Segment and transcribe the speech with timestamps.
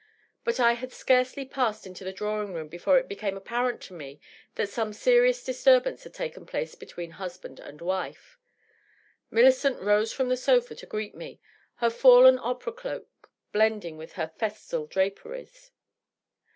[0.43, 3.93] But I had scarcely passed into the draw ing room before it became apparent to
[3.93, 4.19] me
[4.55, 8.39] that some serious disturbance had taken place between husband and wife.
[9.29, 11.39] Millicent rose from a sofa to greet me,
[11.75, 15.69] her &llen opera cloak blending with her festal draperies.